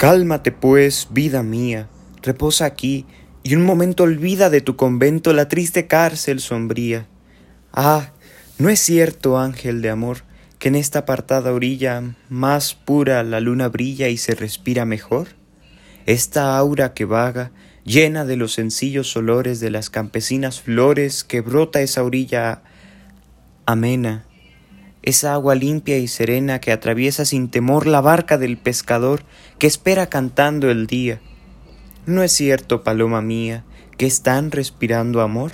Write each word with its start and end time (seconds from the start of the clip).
Cálmate, 0.00 0.50
pues, 0.50 1.08
vida 1.10 1.42
mía, 1.42 1.90
reposa 2.22 2.64
aquí, 2.64 3.04
y 3.42 3.54
un 3.54 3.66
momento 3.66 4.04
olvida 4.04 4.48
de 4.48 4.62
tu 4.62 4.74
convento 4.74 5.34
la 5.34 5.48
triste 5.48 5.88
cárcel 5.88 6.40
sombría. 6.40 7.06
Ah, 7.70 8.12
¿no 8.56 8.70
es 8.70 8.80
cierto, 8.80 9.38
ángel 9.38 9.82
de 9.82 9.90
amor, 9.90 10.22
que 10.58 10.68
en 10.68 10.76
esta 10.76 11.00
apartada 11.00 11.52
orilla 11.52 12.14
más 12.30 12.72
pura 12.72 13.22
la 13.24 13.40
luna 13.40 13.68
brilla 13.68 14.08
y 14.08 14.16
se 14.16 14.34
respira 14.34 14.86
mejor? 14.86 15.28
Esta 16.06 16.56
aura 16.56 16.94
que 16.94 17.04
vaga, 17.04 17.52
llena 17.84 18.24
de 18.24 18.36
los 18.38 18.54
sencillos 18.54 19.14
olores 19.18 19.60
de 19.60 19.70
las 19.70 19.90
campesinas 19.90 20.62
flores 20.62 21.24
que 21.24 21.42
brota 21.42 21.82
esa 21.82 22.02
orilla 22.02 22.62
amena, 23.66 24.24
esa 25.02 25.32
agua 25.32 25.54
limpia 25.54 25.98
y 25.98 26.08
serena 26.08 26.60
que 26.60 26.72
atraviesa 26.72 27.24
sin 27.24 27.48
temor 27.48 27.86
la 27.86 28.00
barca 28.00 28.36
del 28.38 28.58
pescador 28.58 29.22
que 29.58 29.66
espera 29.66 30.08
cantando 30.08 30.70
el 30.70 30.86
día. 30.86 31.20
¿No 32.06 32.22
es 32.22 32.32
cierto, 32.32 32.82
paloma 32.82 33.22
mía, 33.22 33.64
que 33.96 34.06
están 34.06 34.50
respirando 34.50 35.20
amor? 35.20 35.52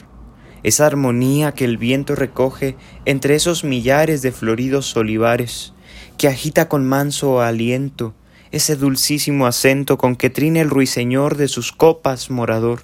Esa 0.62 0.86
armonía 0.86 1.52
que 1.52 1.64
el 1.64 1.76
viento 1.76 2.16
recoge 2.16 2.76
entre 3.04 3.36
esos 3.36 3.62
millares 3.62 4.22
de 4.22 4.32
floridos 4.32 4.96
olivares, 4.96 5.74
que 6.18 6.28
agita 6.28 6.68
con 6.68 6.84
manso 6.84 7.40
aliento 7.40 8.14
ese 8.52 8.76
dulcísimo 8.76 9.46
acento 9.46 9.98
con 9.98 10.16
que 10.16 10.30
trina 10.30 10.60
el 10.60 10.70
ruiseñor 10.70 11.36
de 11.36 11.48
sus 11.48 11.72
copas 11.72 12.30
morador, 12.30 12.82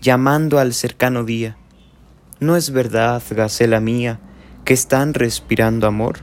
llamando 0.00 0.58
al 0.58 0.74
cercano 0.74 1.24
día. 1.24 1.56
¿No 2.38 2.56
es 2.56 2.70
verdad, 2.70 3.22
gacela 3.30 3.80
mía, 3.80 4.20
que 4.64 4.74
están 4.74 5.14
respirando 5.14 5.86
amor? 5.86 6.18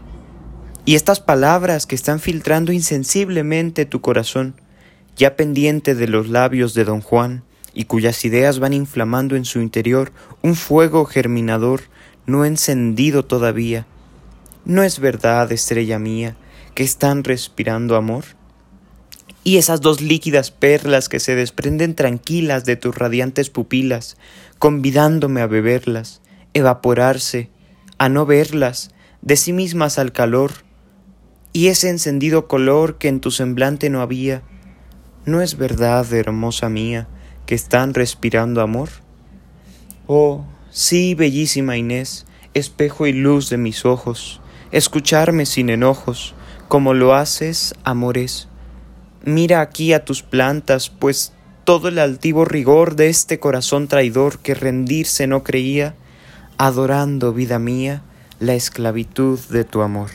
Y 0.85 0.95
estas 0.95 1.19
palabras 1.19 1.85
que 1.85 1.95
están 1.95 2.19
filtrando 2.19 2.71
insensiblemente 2.71 3.85
tu 3.85 4.01
corazón, 4.01 4.55
ya 5.15 5.35
pendiente 5.35 5.95
de 5.95 6.07
los 6.07 6.29
labios 6.29 6.73
de 6.73 6.85
don 6.85 7.01
Juan, 7.01 7.43
y 7.73 7.85
cuyas 7.85 8.25
ideas 8.25 8.59
van 8.59 8.73
inflamando 8.73 9.35
en 9.35 9.45
su 9.45 9.61
interior 9.61 10.11
un 10.41 10.55
fuego 10.55 11.05
germinador 11.05 11.81
no 12.25 12.43
encendido 12.43 13.23
todavía. 13.23 13.85
¿No 14.65 14.81
es 14.83 14.99
verdad, 14.99 15.51
estrella 15.51 15.99
mía, 15.99 16.35
que 16.73 16.83
están 16.83 17.23
respirando 17.23 17.95
amor? 17.95 18.25
Y 19.43 19.57
esas 19.57 19.79
dos 19.79 20.01
líquidas 20.01 20.51
perlas 20.51 21.07
que 21.07 21.19
se 21.19 21.35
desprenden 21.35 21.95
tranquilas 21.95 22.65
de 22.65 22.75
tus 22.75 22.95
radiantes 22.95 23.49
pupilas, 23.49 24.17
convidándome 24.57 25.41
a 25.41 25.47
beberlas, 25.47 26.21
evaporarse, 26.53 27.49
a 27.97 28.09
no 28.09 28.25
verlas, 28.25 28.91
de 29.21 29.35
sí 29.35 29.53
mismas 29.53 29.99
al 29.99 30.11
calor, 30.11 30.51
y 31.53 31.67
ese 31.67 31.89
encendido 31.89 32.47
color 32.47 32.97
que 32.97 33.07
en 33.07 33.19
tu 33.19 33.31
semblante 33.31 33.89
no 33.89 34.01
había, 34.01 34.43
¿no 35.25 35.41
es 35.41 35.57
verdad, 35.57 36.11
hermosa 36.13 36.69
mía, 36.69 37.07
que 37.45 37.55
están 37.55 37.93
respirando 37.93 38.61
amor? 38.61 38.89
Oh, 40.05 40.45
sí, 40.69 41.15
bellísima 41.15 41.77
Inés, 41.77 42.25
espejo 42.53 43.07
y 43.07 43.13
luz 43.13 43.49
de 43.49 43.57
mis 43.57 43.85
ojos, 43.85 44.41
escucharme 44.71 45.45
sin 45.45 45.69
enojos, 45.69 46.35
como 46.67 46.93
lo 46.93 47.15
haces, 47.15 47.73
amores. 47.83 48.47
Mira 49.23 49.61
aquí 49.61 49.93
a 49.93 50.05
tus 50.05 50.21
plantas, 50.23 50.89
pues 50.89 51.33
todo 51.63 51.89
el 51.89 51.99
altivo 51.99 52.45
rigor 52.45 52.95
de 52.95 53.09
este 53.09 53.39
corazón 53.39 53.87
traidor 53.87 54.39
que 54.39 54.55
rendirse 54.55 55.27
no 55.27 55.43
creía, 55.43 55.95
adorando, 56.57 57.33
vida 57.33 57.59
mía, 57.59 58.01
la 58.39 58.53
esclavitud 58.53 59.39
de 59.49 59.63
tu 59.63 59.81
amor. 59.81 60.09